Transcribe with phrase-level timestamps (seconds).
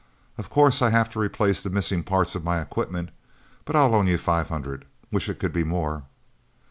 [0.35, 3.11] Of course I have to replace the missing parts of my equipment.
[3.65, 4.85] But I'll loan you five hundred.
[5.11, 6.01] Wish it could be more."